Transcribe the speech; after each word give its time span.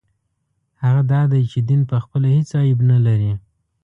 هغه 0.83 1.01
دا 1.11 1.21
دی 1.31 1.41
چې 1.51 1.59
دین 1.69 1.81
پخپله 1.91 2.27
هېڅ 2.35 2.49
عیب 2.61 2.79
نه 2.91 2.97
لري. 3.05 3.31